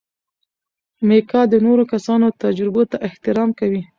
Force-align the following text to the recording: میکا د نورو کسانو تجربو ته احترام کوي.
میکا 1.07 1.41
د 1.51 1.55
نورو 1.65 1.83
کسانو 1.93 2.27
تجربو 2.43 2.83
ته 2.91 2.97
احترام 3.07 3.49
کوي. 3.59 3.81